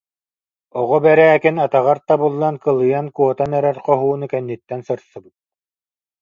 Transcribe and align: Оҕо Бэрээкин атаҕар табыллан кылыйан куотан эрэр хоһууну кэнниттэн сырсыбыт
Оҕо 0.79 0.97
Бэрээкин 1.03 1.55
атаҕар 1.65 1.97
табыллан 2.07 2.55
кылыйан 2.63 3.07
куотан 3.15 3.51
эрэр 3.57 3.77
хоһууну 3.85 4.25
кэнниттэн 4.31 4.81
сырсыбыт 4.87 5.35